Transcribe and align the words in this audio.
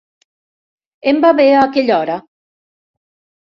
Em 1.11 1.19
va 1.27 1.31
bé 1.41 1.47
a 1.59 1.61
aquella 1.67 1.95
hora. 2.07 2.19